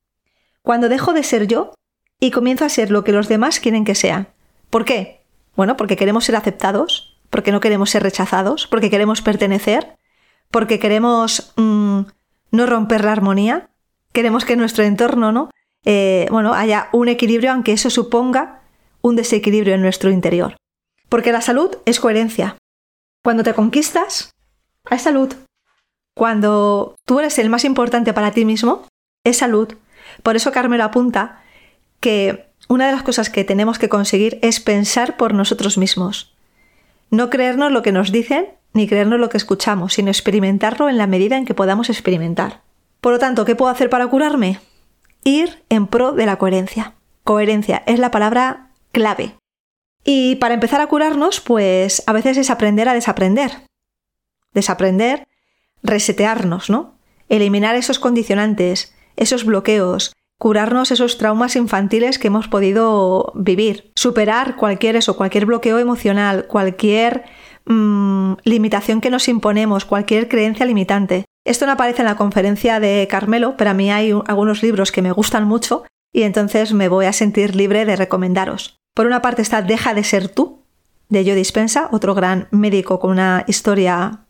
Cuando 0.62 0.88
dejo 0.88 1.12
de 1.12 1.24
ser 1.24 1.46
yo 1.46 1.74
y 2.20 2.30
comienzo 2.30 2.64
a 2.64 2.68
ser 2.68 2.90
lo 2.90 3.02
que 3.04 3.12
los 3.12 3.28
demás 3.28 3.60
quieren 3.60 3.84
que 3.84 3.94
sea. 3.94 4.32
¿Por 4.70 4.84
qué? 4.84 5.23
Bueno, 5.56 5.76
porque 5.76 5.96
queremos 5.96 6.24
ser 6.24 6.36
aceptados, 6.36 7.16
porque 7.30 7.52
no 7.52 7.60
queremos 7.60 7.90
ser 7.90 8.02
rechazados, 8.02 8.66
porque 8.66 8.90
queremos 8.90 9.22
pertenecer, 9.22 9.96
porque 10.50 10.78
queremos 10.78 11.52
mm, 11.56 12.00
no 12.50 12.66
romper 12.66 13.04
la 13.04 13.12
armonía, 13.12 13.68
queremos 14.12 14.44
que 14.44 14.56
nuestro 14.56 14.84
entorno 14.84 15.32
no 15.32 15.50
eh, 15.84 16.26
bueno, 16.30 16.54
haya 16.54 16.88
un 16.92 17.08
equilibrio, 17.08 17.52
aunque 17.52 17.72
eso 17.72 17.90
suponga 17.90 18.62
un 19.02 19.16
desequilibrio 19.16 19.74
en 19.74 19.82
nuestro 19.82 20.10
interior. 20.10 20.56
Porque 21.08 21.32
la 21.32 21.42
salud 21.42 21.76
es 21.84 22.00
coherencia. 22.00 22.56
Cuando 23.22 23.42
te 23.42 23.54
conquistas, 23.54 24.30
hay 24.84 24.98
salud. 24.98 25.34
Cuando 26.14 26.96
tú 27.04 27.20
eres 27.20 27.38
el 27.38 27.50
más 27.50 27.64
importante 27.64 28.12
para 28.12 28.30
ti 28.30 28.44
mismo, 28.44 28.86
es 29.24 29.38
salud. 29.38 29.74
Por 30.22 30.36
eso 30.36 30.52
Carmelo 30.52 30.84
apunta 30.84 31.42
que 32.00 32.50
una 32.68 32.86
de 32.86 32.92
las 32.92 33.02
cosas 33.02 33.30
que 33.30 33.44
tenemos 33.44 33.78
que 33.78 33.88
conseguir 33.88 34.38
es 34.42 34.60
pensar 34.60 35.16
por 35.16 35.34
nosotros 35.34 35.78
mismos. 35.78 36.34
No 37.10 37.30
creernos 37.30 37.72
lo 37.72 37.82
que 37.82 37.92
nos 37.92 38.12
dicen 38.12 38.48
ni 38.72 38.88
creernos 38.88 39.20
lo 39.20 39.28
que 39.28 39.36
escuchamos, 39.36 39.94
sino 39.94 40.10
experimentarlo 40.10 40.88
en 40.88 40.98
la 40.98 41.06
medida 41.06 41.36
en 41.36 41.44
que 41.44 41.54
podamos 41.54 41.90
experimentar. 41.90 42.62
Por 43.00 43.12
lo 43.12 43.18
tanto, 43.18 43.44
¿qué 43.44 43.54
puedo 43.54 43.70
hacer 43.70 43.88
para 43.88 44.08
curarme? 44.08 44.58
Ir 45.22 45.62
en 45.68 45.86
pro 45.86 46.12
de 46.12 46.26
la 46.26 46.36
coherencia. 46.36 46.94
Coherencia 47.22 47.84
es 47.86 48.00
la 48.00 48.10
palabra 48.10 48.70
clave. 48.90 49.36
Y 50.02 50.36
para 50.36 50.54
empezar 50.54 50.80
a 50.80 50.88
curarnos, 50.88 51.40
pues 51.40 52.02
a 52.06 52.12
veces 52.12 52.36
es 52.36 52.50
aprender 52.50 52.88
a 52.88 52.94
desaprender 52.94 53.52
desaprender, 54.54 55.28
resetearnos, 55.82 56.70
¿no? 56.70 56.96
Eliminar 57.28 57.74
esos 57.74 57.98
condicionantes, 57.98 58.94
esos 59.16 59.44
bloqueos, 59.44 60.12
curarnos 60.38 60.90
esos 60.90 61.18
traumas 61.18 61.56
infantiles 61.56 62.18
que 62.18 62.28
hemos 62.28 62.48
podido 62.48 63.32
vivir, 63.34 63.92
superar 63.94 64.56
cualquier 64.56 64.96
eso, 64.96 65.16
cualquier 65.16 65.46
bloqueo 65.46 65.78
emocional, 65.78 66.46
cualquier 66.46 67.24
mm, 67.66 68.34
limitación 68.44 69.00
que 69.00 69.10
nos 69.10 69.28
imponemos, 69.28 69.84
cualquier 69.84 70.28
creencia 70.28 70.66
limitante. 70.66 71.24
Esto 71.46 71.66
no 71.66 71.72
aparece 71.72 72.02
en 72.02 72.06
la 72.06 72.16
conferencia 72.16 72.80
de 72.80 73.06
Carmelo, 73.10 73.56
pero 73.56 73.70
a 73.70 73.74
mí 73.74 73.90
hay 73.90 74.12
algunos 74.26 74.62
libros 74.62 74.92
que 74.92 75.02
me 75.02 75.12
gustan 75.12 75.44
mucho 75.44 75.84
y 76.12 76.22
entonces 76.22 76.72
me 76.72 76.88
voy 76.88 77.06
a 77.06 77.12
sentir 77.12 77.54
libre 77.54 77.84
de 77.84 77.96
recomendaros. 77.96 78.78
Por 78.94 79.06
una 79.06 79.20
parte 79.20 79.42
está 79.42 79.60
Deja 79.60 79.92
de 79.92 80.04
ser 80.04 80.28
tú, 80.28 80.64
de 81.08 81.24
Joe 81.24 81.34
Dispensa, 81.34 81.88
otro 81.92 82.14
gran 82.14 82.48
médico 82.50 82.98
con 82.98 83.10
una 83.10 83.44
historia 83.46 84.26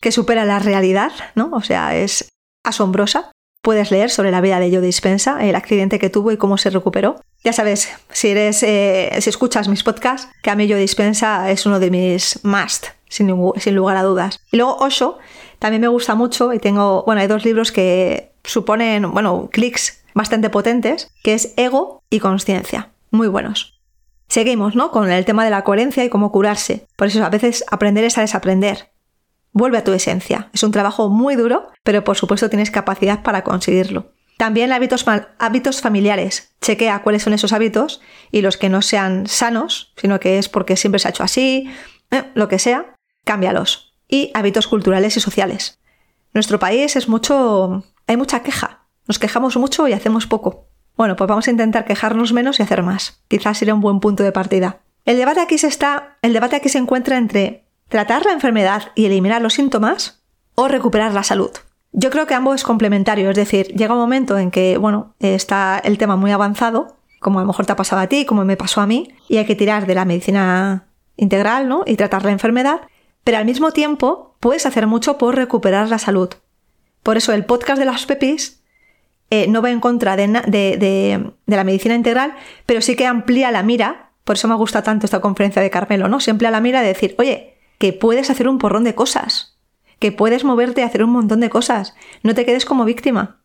que 0.00 0.12
supera 0.12 0.44
la 0.44 0.58
realidad, 0.58 1.12
¿no? 1.34 1.50
O 1.52 1.62
sea, 1.62 1.96
es 1.96 2.28
asombrosa. 2.62 3.32
Puedes 3.64 3.90
leer 3.90 4.10
sobre 4.10 4.30
la 4.30 4.42
vida 4.42 4.60
de 4.60 4.70
Joe 4.70 4.82
Dispensa, 4.82 5.42
el 5.42 5.56
accidente 5.56 5.98
que 5.98 6.10
tuvo 6.10 6.30
y 6.30 6.36
cómo 6.36 6.58
se 6.58 6.68
recuperó. 6.68 7.22
Ya 7.42 7.54
sabes, 7.54 7.88
si 8.12 8.28
eres, 8.28 8.62
eh, 8.62 9.10
si 9.20 9.30
escuchas 9.30 9.68
mis 9.68 9.82
podcasts, 9.82 10.28
que 10.42 10.50
a 10.50 10.54
mí 10.54 10.68
Joe 10.68 10.78
Dispensa 10.78 11.50
es 11.50 11.64
uno 11.64 11.80
de 11.80 11.90
mis 11.90 12.44
must, 12.44 12.88
sin, 13.08 13.26
lugar 13.26 13.96
a 13.96 14.02
dudas. 14.02 14.38
Y 14.52 14.58
luego 14.58 14.76
Osho 14.76 15.16
también 15.60 15.80
me 15.80 15.88
gusta 15.88 16.14
mucho 16.14 16.52
y 16.52 16.58
tengo, 16.58 17.04
bueno, 17.06 17.22
hay 17.22 17.26
dos 17.26 17.42
libros 17.46 17.72
que 17.72 18.32
suponen, 18.44 19.10
bueno, 19.12 19.48
clics 19.50 20.04
bastante 20.12 20.50
potentes, 20.50 21.10
que 21.22 21.32
es 21.32 21.54
Ego 21.56 22.02
y 22.10 22.20
Conciencia. 22.20 22.90
Muy 23.10 23.28
buenos. 23.28 23.80
Seguimos, 24.28 24.76
¿no? 24.76 24.90
Con 24.90 25.10
el 25.10 25.24
tema 25.24 25.42
de 25.42 25.50
la 25.50 25.64
coherencia 25.64 26.04
y 26.04 26.10
cómo 26.10 26.30
curarse. 26.32 26.86
Por 26.96 27.06
eso 27.06 27.24
a 27.24 27.30
veces 27.30 27.64
aprender 27.70 28.04
es 28.04 28.18
a 28.18 28.20
desaprender. 28.20 28.90
Vuelve 29.54 29.78
a 29.78 29.84
tu 29.84 29.92
esencia. 29.92 30.50
Es 30.52 30.64
un 30.64 30.72
trabajo 30.72 31.08
muy 31.08 31.36
duro, 31.36 31.70
pero 31.84 32.02
por 32.02 32.16
supuesto 32.16 32.50
tienes 32.50 32.72
capacidad 32.72 33.22
para 33.22 33.44
conseguirlo. 33.44 34.12
También 34.36 34.72
hábitos, 34.72 35.06
hábitos 35.38 35.80
familiares. 35.80 36.54
Chequea 36.60 37.02
cuáles 37.02 37.22
son 37.22 37.34
esos 37.34 37.52
hábitos 37.52 38.00
y 38.32 38.42
los 38.42 38.56
que 38.56 38.68
no 38.68 38.82
sean 38.82 39.28
sanos, 39.28 39.94
sino 39.96 40.18
que 40.18 40.38
es 40.38 40.48
porque 40.48 40.76
siempre 40.76 40.98
se 40.98 41.06
ha 41.06 41.12
hecho 41.12 41.22
así, 41.22 41.70
eh, 42.10 42.24
lo 42.34 42.48
que 42.48 42.58
sea, 42.58 42.96
cámbialos. 43.24 43.94
Y 44.08 44.32
hábitos 44.34 44.66
culturales 44.66 45.16
y 45.16 45.20
sociales. 45.20 45.78
Nuestro 46.32 46.58
país 46.58 46.96
es 46.96 47.08
mucho... 47.08 47.84
hay 48.08 48.16
mucha 48.16 48.42
queja. 48.42 48.88
Nos 49.06 49.20
quejamos 49.20 49.56
mucho 49.56 49.86
y 49.86 49.92
hacemos 49.92 50.26
poco. 50.26 50.66
Bueno, 50.96 51.14
pues 51.14 51.28
vamos 51.28 51.46
a 51.46 51.52
intentar 51.52 51.84
quejarnos 51.84 52.32
menos 52.32 52.58
y 52.58 52.64
hacer 52.64 52.82
más. 52.82 53.22
Quizás 53.28 53.56
sería 53.56 53.74
un 53.74 53.80
buen 53.80 54.00
punto 54.00 54.24
de 54.24 54.32
partida. 54.32 54.80
El 55.04 55.16
debate 55.16 55.40
aquí 55.40 55.58
se 55.58 55.68
está, 55.68 56.18
el 56.22 56.32
debate 56.32 56.56
aquí 56.56 56.68
se 56.68 56.78
encuentra 56.78 57.18
entre 57.18 57.63
tratar 57.94 58.26
la 58.26 58.32
enfermedad 58.32 58.90
y 58.96 59.06
eliminar 59.06 59.40
los 59.40 59.54
síntomas 59.54 60.20
o 60.56 60.66
recuperar 60.66 61.14
la 61.14 61.22
salud. 61.22 61.52
Yo 61.92 62.10
creo 62.10 62.26
que 62.26 62.34
ambos 62.34 62.56
es 62.56 62.64
complementario, 62.64 63.30
es 63.30 63.36
decir, 63.36 63.68
llega 63.68 63.94
un 63.94 64.00
momento 64.00 64.36
en 64.36 64.50
que, 64.50 64.78
bueno, 64.78 65.14
está 65.20 65.78
el 65.78 65.96
tema 65.96 66.16
muy 66.16 66.32
avanzado, 66.32 66.96
como 67.20 67.38
a 67.38 67.42
lo 67.42 67.46
mejor 67.46 67.66
te 67.66 67.72
ha 67.72 67.76
pasado 67.76 68.02
a 68.02 68.08
ti, 68.08 68.24
como 68.24 68.44
me 68.44 68.56
pasó 68.56 68.80
a 68.80 68.88
mí, 68.88 69.14
y 69.28 69.36
hay 69.36 69.44
que 69.44 69.54
tirar 69.54 69.86
de 69.86 69.94
la 69.94 70.04
medicina 70.04 70.88
integral, 71.16 71.68
¿no? 71.68 71.84
Y 71.86 71.94
tratar 71.94 72.24
la 72.24 72.32
enfermedad, 72.32 72.80
pero 73.22 73.38
al 73.38 73.44
mismo 73.44 73.70
tiempo 73.70 74.34
puedes 74.40 74.66
hacer 74.66 74.88
mucho 74.88 75.16
por 75.16 75.36
recuperar 75.36 75.88
la 75.88 76.00
salud. 76.00 76.30
Por 77.04 77.16
eso 77.16 77.32
el 77.32 77.44
podcast 77.44 77.78
de 77.78 77.84
las 77.84 78.06
pepis 78.06 78.60
eh, 79.30 79.46
no 79.46 79.62
va 79.62 79.70
en 79.70 79.78
contra 79.78 80.16
de, 80.16 81.32
la 81.46 81.64
medicina 81.64 81.94
integral, 81.94 82.34
pero 82.66 82.80
sí 82.80 82.96
que 82.96 83.06
amplía 83.06 83.52
la 83.52 83.62
mira. 83.62 84.10
Por 84.24 84.34
eso 84.34 84.48
me 84.48 84.56
gusta 84.56 84.82
tanto 84.82 85.06
esta 85.06 85.20
conferencia 85.20 85.62
de 85.62 85.70
Carmelo, 85.70 86.08
¿no? 86.08 86.18
Se 86.18 86.32
amplía 86.32 86.50
la 86.50 86.60
mira 86.60 86.80
de 86.80 86.88
decir, 86.88 87.14
oye, 87.18 87.53
que 87.78 87.92
puedes 87.92 88.30
hacer 88.30 88.48
un 88.48 88.58
porrón 88.58 88.84
de 88.84 88.94
cosas, 88.94 89.58
que 89.98 90.12
puedes 90.12 90.44
moverte 90.44 90.80
y 90.80 90.84
hacer 90.84 91.04
un 91.04 91.10
montón 91.10 91.40
de 91.40 91.50
cosas. 91.50 91.94
No 92.22 92.34
te 92.34 92.44
quedes 92.44 92.64
como 92.64 92.84
víctima. 92.84 93.40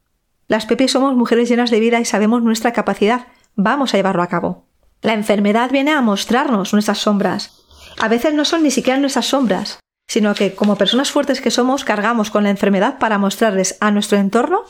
Las 0.47 0.65
Pepis 0.65 0.91
somos 0.91 1.15
mujeres 1.15 1.49
llenas 1.49 1.71
de 1.71 1.79
vida 1.79 1.99
y 1.99 2.05
sabemos 2.05 2.41
nuestra 2.41 2.73
capacidad. 2.73 3.27
Vamos 3.55 3.93
a 3.93 3.97
llevarlo 3.97 4.23
a 4.23 4.27
cabo. 4.27 4.65
La 5.01 5.13
enfermedad 5.13 5.71
viene 5.71 5.91
a 5.91 6.01
mostrarnos 6.01 6.73
nuestras 6.73 6.99
sombras. 6.99 7.63
A 7.99 8.07
veces 8.07 8.33
no 8.33 8.45
son 8.45 8.63
ni 8.63 8.71
siquiera 8.71 8.99
nuestras 8.99 9.27
sombras, 9.27 9.79
sino 10.07 10.33
que 10.33 10.55
como 10.55 10.75
personas 10.75 11.11
fuertes 11.11 11.41
que 11.41 11.51
somos 11.51 11.83
cargamos 11.83 12.31
con 12.31 12.43
la 12.43 12.49
enfermedad 12.49 12.97
para 12.97 13.17
mostrarles 13.17 13.77
a 13.79 13.91
nuestro 13.91 14.17
entorno 14.17 14.63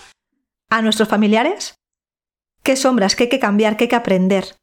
a 0.69 0.81
nuestros 0.81 1.09
familiares? 1.09 1.75
¿Qué 2.63 2.75
sombras? 2.75 3.15
¿Qué 3.15 3.23
hay 3.23 3.29
que 3.29 3.39
cambiar? 3.39 3.75
¿Qué 3.75 3.85
hay 3.85 3.89
que 3.89 3.95
aprender? 3.95 4.55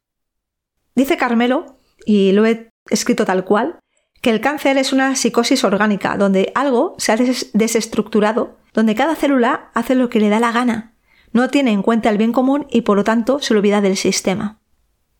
Dice 0.95 1.17
Carmelo, 1.17 1.77
y 2.05 2.31
lo 2.31 2.45
he 2.45 2.69
escrito 2.89 3.25
tal 3.25 3.43
cual, 3.43 3.79
que 4.21 4.29
el 4.29 4.41
cáncer 4.41 4.77
es 4.77 4.93
una 4.93 5.15
psicosis 5.15 5.63
orgánica, 5.63 6.17
donde 6.17 6.51
algo 6.55 6.95
se 6.97 7.11
ha 7.11 7.17
desestructurado, 7.53 8.57
donde 8.73 8.95
cada 8.95 9.15
célula 9.15 9.69
hace 9.73 9.95
lo 9.95 10.09
que 10.09 10.19
le 10.19 10.29
da 10.29 10.39
la 10.39 10.51
gana, 10.51 10.93
no 11.33 11.49
tiene 11.49 11.71
en 11.71 11.81
cuenta 11.81 12.09
el 12.09 12.17
bien 12.17 12.31
común 12.31 12.65
y 12.69 12.81
por 12.81 12.97
lo 12.97 13.03
tanto 13.03 13.39
se 13.39 13.53
olvida 13.53 13.81
del 13.81 13.97
sistema. 13.97 14.59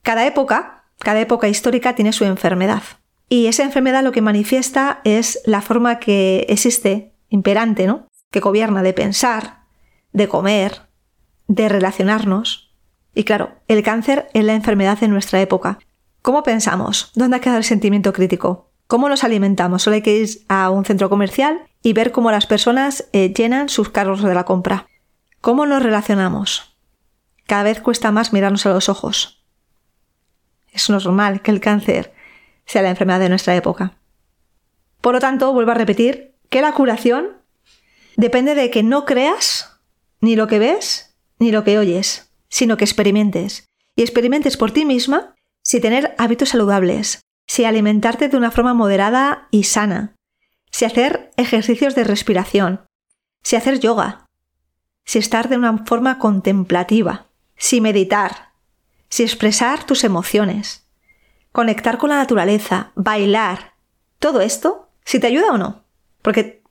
Cada 0.02 0.26
época, 0.26 0.86
cada 1.00 1.20
época 1.20 1.48
histórica 1.48 1.96
tiene 1.96 2.14
su 2.14 2.26
enfermedad. 2.26 2.84
Y 3.30 3.48
esa 3.48 3.64
enfermedad 3.64 4.04
lo 4.04 4.12
que 4.12 4.22
manifiesta 4.22 5.02
es 5.04 5.42
la 5.46 5.62
forma 5.62 6.00
que 6.00 6.46
existe, 6.50 7.14
imperante, 7.30 7.86
¿no? 7.86 8.08
Que 8.32 8.40
gobierna 8.40 8.84
de 8.84 8.94
pensar, 8.94 9.64
de 10.14 10.28
comer, 10.28 10.84
de 11.48 11.68
relacionarnos. 11.68 12.74
Y 13.14 13.26
claro, 13.26 13.52
el 13.68 13.84
cáncer 13.84 14.30
es 14.34 14.46
la 14.46 14.54
enfermedad 14.54 14.98
de 15.00 15.10
nuestra 15.10 15.42
época. 15.42 15.80
¿Cómo 16.22 16.44
pensamos? 16.44 17.12
¿Dónde 17.16 17.38
ha 17.38 17.42
quedado 17.42 17.58
el 17.58 17.64
sentimiento 17.64 18.14
crítico? 18.14 18.72
¿Cómo 18.88 19.10
nos 19.10 19.26
alimentamos? 19.26 19.84
Solo 19.84 19.96
hay 19.96 20.02
que 20.02 20.16
ir 20.16 20.30
a 20.48 20.70
un 20.70 20.86
centro 20.86 21.10
comercial 21.10 21.68
y 21.84 21.92
ver 21.92 22.14
cómo 22.14 22.32
las 22.32 22.48
personas 22.48 23.10
eh, 23.12 23.34
llenan 23.34 23.68
sus 23.68 23.90
carros 23.90 24.24
de 24.24 24.34
la 24.34 24.46
compra. 24.46 24.88
¿Cómo 25.42 25.66
nos 25.66 25.84
relacionamos? 25.84 26.78
Cada 27.46 27.64
vez 27.64 27.82
cuesta 27.82 28.12
más 28.12 28.32
mirarnos 28.32 28.66
a 28.66 28.70
los 28.70 28.88
ojos. 28.88 29.44
Es 30.72 30.90
normal 30.90 31.42
que 31.42 31.52
el 31.52 31.60
cáncer 31.60 32.14
sea 32.66 32.82
la 32.82 32.90
enfermedad 32.90 33.20
de 33.20 33.30
nuestra 33.30 33.56
época. 33.56 33.98
Por 35.02 35.14
lo 35.14 35.20
tanto, 35.20 35.52
vuelvo 35.52 35.72
a 35.72 35.76
repetir 35.76 36.36
que 36.50 36.62
la 36.62 36.72
curación 36.72 37.38
depende 38.16 38.56
de 38.56 38.72
que 38.72 38.84
no 38.84 39.06
creas 39.06 39.80
ni 40.22 40.36
lo 40.36 40.48
que 40.48 40.60
ves, 40.60 41.18
ni 41.40 41.52
lo 41.52 41.64
que 41.64 41.78
oyes, 41.78 42.32
sino 42.50 42.78
que 42.78 42.86
experimentes. 42.86 43.68
Y 43.96 44.02
experimentes 44.02 44.56
por 44.56 44.72
ti 44.72 44.86
misma 44.86 45.36
si 45.62 45.82
tener 45.82 46.16
hábitos 46.18 46.50
saludables, 46.50 47.22
si 47.48 47.66
alimentarte 47.66 48.30
de 48.30 48.38
una 48.38 48.52
forma 48.52 48.74
moderada 48.74 49.48
y 49.52 49.64
sana, 49.64 50.16
si 50.70 50.86
hacer 50.86 51.32
ejercicios 51.38 51.96
de 51.96 52.04
respiración, 52.04 52.82
si 53.42 53.56
hacer 53.56 53.80
yoga, 53.80 54.26
si 55.06 55.20
estar 55.20 55.48
de 55.50 55.58
una 55.58 55.86
forma 55.86 56.20
contemplativa, 56.20 57.28
si 57.56 57.82
meditar, 57.82 58.52
si 59.10 59.24
expresar 59.24 59.86
tus 59.86 60.04
emociones, 60.04 60.86
conectar 61.52 61.98
con 61.98 62.10
la 62.10 62.18
naturaleza, 62.18 62.92
bailar, 62.96 63.74
todo 64.20 64.42
esto, 64.42 64.90
si 65.06 65.20
te 65.20 65.28
ayuda 65.28 65.52
o 65.52 65.58
no. 65.58 65.84
Porque 66.22 66.62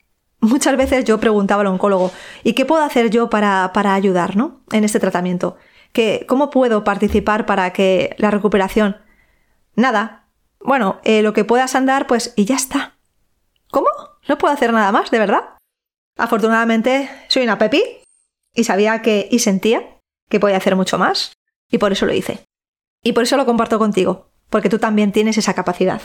muchas 0.40 0.76
veces 0.76 1.04
yo 1.04 1.18
preguntaba 1.18 1.62
al 1.62 1.68
oncólogo, 1.68 2.12
¿y 2.44 2.52
qué 2.52 2.66
puedo 2.66 2.82
hacer 2.82 3.10
yo 3.10 3.30
para, 3.30 3.72
ayudar 3.74 4.36
¿no? 4.36 4.60
en 4.70 4.84
este 4.84 5.00
tratamiento? 5.00 5.56
¿Qué, 5.92 6.26
¿Cómo 6.28 6.50
puedo 6.50 6.84
participar 6.84 7.46
para 7.46 7.72
que 7.72 8.14
la 8.18 8.30
recuperación? 8.30 8.98
Nada. 9.74 10.25
Bueno, 10.60 11.00
eh, 11.04 11.22
lo 11.22 11.32
que 11.32 11.44
puedas 11.44 11.74
andar, 11.74 12.06
pues, 12.06 12.32
y 12.36 12.44
ya 12.44 12.56
está. 12.56 12.98
¿Cómo? 13.70 13.88
No 14.28 14.38
puedo 14.38 14.52
hacer 14.52 14.72
nada 14.72 14.90
más, 14.92 15.10
de 15.10 15.18
verdad. 15.18 15.56
Afortunadamente, 16.16 17.10
soy 17.28 17.42
una 17.42 17.58
pepi 17.58 17.82
y 18.54 18.64
sabía 18.64 19.02
que, 19.02 19.28
y 19.30 19.40
sentía 19.40 20.00
que 20.28 20.40
podía 20.40 20.56
hacer 20.56 20.76
mucho 20.76 20.98
más, 20.98 21.32
y 21.70 21.78
por 21.78 21.92
eso 21.92 22.06
lo 22.06 22.12
hice. 22.12 22.44
Y 23.02 23.12
por 23.12 23.22
eso 23.22 23.36
lo 23.36 23.46
comparto 23.46 23.78
contigo, 23.78 24.30
porque 24.50 24.68
tú 24.68 24.78
también 24.78 25.12
tienes 25.12 25.38
esa 25.38 25.54
capacidad. 25.54 26.00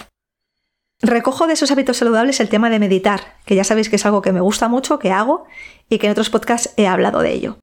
Recojo 1.02 1.48
de 1.48 1.54
esos 1.54 1.72
hábitos 1.72 1.98
saludables 1.98 2.40
el 2.40 2.50
tema 2.50 2.70
de 2.70 2.78
meditar, 2.78 3.38
que 3.46 3.56
ya 3.56 3.64
sabéis 3.64 3.90
que 3.90 3.96
es 3.96 4.06
algo 4.06 4.22
que 4.22 4.34
me 4.34 4.42
gusta 4.42 4.68
mucho, 4.68 5.00
que 5.00 5.12
hago 5.12 5.46
y 5.90 5.98
que 5.98 6.06
en 6.06 6.12
otros 6.12 6.30
podcasts 6.30 6.74
he 6.78 6.86
hablado 6.86 7.22
de 7.22 7.32
ello. 7.32 7.58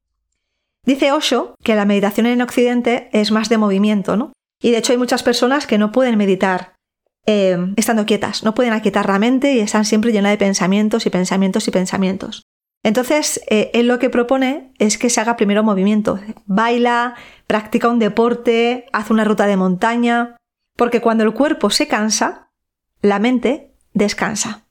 Dice 0.84 1.12
Osho 1.12 1.54
que 1.62 1.76
la 1.76 1.84
meditación 1.84 2.26
en 2.26 2.42
Occidente 2.42 3.10
es 3.12 3.30
más 3.30 3.48
de 3.48 3.58
movimiento, 3.58 4.16
¿no? 4.16 4.32
Y 4.60 4.72
de 4.72 4.78
hecho 4.78 4.92
hay 4.92 4.98
muchas 4.98 5.22
personas 5.22 5.66
que 5.66 5.78
no 5.78 5.92
pueden 5.92 6.18
meditar 6.18 6.74
eh, 7.30 7.58
estando 7.76 8.06
quietas, 8.06 8.42
no 8.42 8.54
pueden 8.54 8.72
aquietar 8.72 9.06
la 9.06 9.18
mente 9.18 9.52
y 9.52 9.60
están 9.60 9.84
siempre 9.84 10.12
llenas 10.12 10.32
de 10.32 10.38
pensamientos 10.38 11.04
y 11.04 11.10
pensamientos 11.10 11.68
y 11.68 11.70
pensamientos. 11.70 12.46
Entonces, 12.82 13.42
eh, 13.50 13.70
él 13.74 13.86
lo 13.86 13.98
que 13.98 14.08
propone 14.08 14.72
es 14.78 14.96
que 14.96 15.10
se 15.10 15.20
haga 15.20 15.36
primero 15.36 15.62
movimiento. 15.62 16.18
Baila, 16.46 17.16
practica 17.46 17.90
un 17.90 17.98
deporte, 17.98 18.86
hace 18.94 19.12
una 19.12 19.24
ruta 19.24 19.46
de 19.46 19.58
montaña, 19.58 20.36
porque 20.74 21.02
cuando 21.02 21.22
el 21.22 21.34
cuerpo 21.34 21.68
se 21.68 21.86
cansa, 21.86 22.48
la 23.02 23.18
mente 23.18 23.74
descansa. 23.92 24.62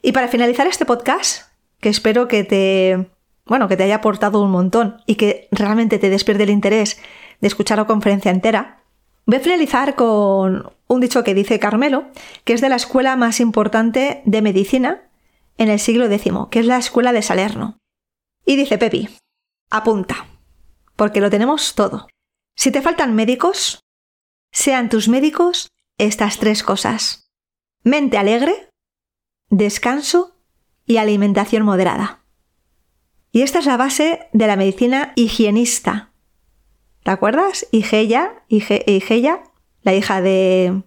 Y 0.00 0.12
para 0.12 0.28
finalizar 0.28 0.66
este 0.66 0.86
podcast, 0.86 1.52
que 1.78 1.90
espero 1.90 2.26
que 2.26 2.42
te, 2.42 3.10
bueno, 3.44 3.68
que 3.68 3.76
te 3.76 3.82
haya 3.82 3.96
aportado 3.96 4.42
un 4.42 4.50
montón 4.50 5.02
y 5.04 5.16
que 5.16 5.46
realmente 5.50 5.98
te 5.98 6.08
despierte 6.08 6.44
el 6.44 6.50
interés 6.50 6.98
de 7.42 7.48
escuchar 7.48 7.76
la 7.76 7.86
conferencia 7.86 8.30
entera, 8.30 8.77
voy 9.28 9.36
a 9.36 9.40
finalizar 9.40 9.94
con 9.94 10.72
un 10.88 11.00
dicho 11.00 11.22
que 11.22 11.34
dice 11.34 11.60
Carmelo, 11.60 12.10
que 12.44 12.54
es 12.54 12.60
de 12.60 12.70
la 12.70 12.76
escuela 12.76 13.14
más 13.14 13.38
importante 13.38 14.22
de 14.24 14.42
medicina 14.42 15.08
en 15.58 15.68
el 15.68 15.78
siglo 15.78 16.06
X, 16.06 16.32
que 16.50 16.60
es 16.60 16.66
la 16.66 16.78
escuela 16.78 17.12
de 17.12 17.22
Salerno. 17.22 17.78
Y 18.46 18.56
dice 18.56 18.78
Pepi, 18.78 19.08
apunta, 19.70 20.26
porque 20.96 21.20
lo 21.20 21.28
tenemos 21.28 21.74
todo. 21.74 22.08
Si 22.56 22.72
te 22.72 22.80
faltan 22.80 23.14
médicos, 23.14 23.84
sean 24.50 24.88
tus 24.88 25.08
médicos 25.08 25.68
estas 25.98 26.38
tres 26.38 26.62
cosas 26.62 27.28
mente 27.84 28.18
alegre, 28.18 28.70
descanso 29.50 30.36
y 30.86 30.96
alimentación 30.96 31.64
moderada. 31.64 32.24
Y 33.30 33.42
esta 33.42 33.58
es 33.58 33.66
la 33.66 33.76
base 33.76 34.28
de 34.32 34.46
la 34.46 34.56
medicina 34.56 35.12
higienista. 35.16 36.12
¿Te 37.08 37.12
acuerdas? 37.12 37.66
Igeya, 37.70 38.42
Igeya, 38.48 39.42
la 39.80 39.94
hija 39.94 40.20
de, 40.20 40.82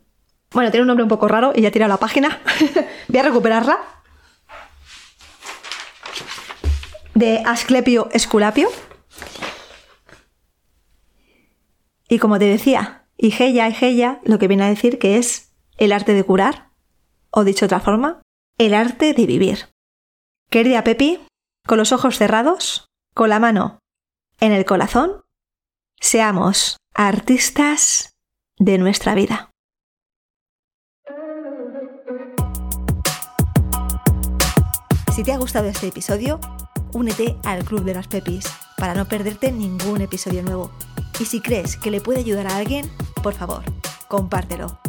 Bueno, 0.51 0.69
tiene 0.69 0.83
un 0.83 0.87
nombre 0.89 1.01
un 1.01 1.09
poco 1.09 1.27
raro 1.27 1.51
y 1.55 1.63
ya 1.63 1.71
tira 1.71 1.87
la 1.87 1.97
página. 1.97 2.39
Voy 3.07 3.17
a 3.17 3.23
recuperarla. 3.23 3.79
De 7.15 7.39
Asclepio 7.43 8.07
Esculapio. 8.11 8.69
Y 12.07 12.19
como 12.19 12.37
te 12.37 12.45
decía, 12.45 13.07
Igeia, 13.17 13.67
Igeia, 13.67 14.19
lo 14.23 14.37
que 14.37 14.47
viene 14.47 14.65
a 14.65 14.69
decir 14.69 14.99
que 14.99 15.17
es 15.17 15.51
el 15.77 15.91
arte 15.91 16.13
de 16.13 16.23
curar, 16.23 16.69
o 17.31 17.43
dicho 17.43 17.61
de 17.61 17.73
otra 17.73 17.79
forma, 17.79 18.21
el 18.59 18.75
arte 18.75 19.15
de 19.15 19.25
vivir. 19.25 19.69
Querida 20.51 20.83
Pepi, 20.83 21.19
con 21.65 21.79
los 21.79 21.91
ojos 21.91 22.19
cerrados, 22.19 22.85
con 23.15 23.31
la 23.31 23.39
mano 23.39 23.79
en 24.39 24.51
el 24.51 24.65
corazón, 24.65 25.20
seamos 26.01 26.77
artistas 26.95 28.15
de 28.57 28.79
nuestra 28.79 29.13
vida. 29.13 29.51
Si 35.15 35.23
te 35.23 35.31
ha 35.31 35.37
gustado 35.37 35.67
este 35.67 35.87
episodio, 35.87 36.39
únete 36.93 37.37
al 37.43 37.63
Club 37.63 37.83
de 37.83 37.93
las 37.93 38.07
Pepis 38.07 38.45
para 38.77 38.95
no 38.95 39.07
perderte 39.07 39.51
ningún 39.51 40.01
episodio 40.01 40.41
nuevo. 40.41 40.71
Y 41.19 41.25
si 41.25 41.39
crees 41.39 41.77
que 41.77 41.91
le 41.91 42.01
puede 42.01 42.19
ayudar 42.19 42.47
a 42.47 42.57
alguien, 42.57 42.89
por 43.21 43.35
favor, 43.35 43.63
compártelo. 44.07 44.79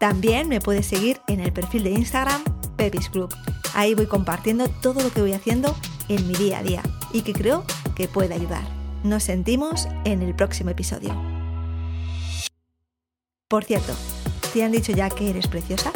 También 0.00 0.48
me 0.48 0.60
puedes 0.60 0.86
seguir 0.86 1.20
en 1.28 1.38
el 1.38 1.52
perfil 1.52 1.84
de 1.84 1.90
Instagram 1.90 2.42
Pepis 2.76 3.08
Club. 3.10 3.32
Ahí 3.74 3.94
voy 3.94 4.06
compartiendo 4.06 4.68
todo 4.68 5.02
lo 5.02 5.10
que 5.12 5.20
voy 5.20 5.34
haciendo 5.34 5.76
en 6.08 6.26
mi 6.26 6.34
día 6.34 6.58
a 6.58 6.62
día 6.64 6.82
y 7.12 7.22
que 7.22 7.32
creo 7.32 7.64
que 7.94 8.08
puede 8.08 8.34
ayudar. 8.34 8.81
Nos 9.02 9.24
sentimos 9.24 9.88
en 10.04 10.22
el 10.22 10.32
próximo 10.32 10.70
episodio. 10.70 11.12
Por 13.48 13.64
cierto, 13.64 13.94
¿te 14.52 14.62
han 14.62 14.70
dicho 14.70 14.92
ya 14.92 15.10
que 15.10 15.28
eres 15.28 15.48
preciosa? 15.48 15.90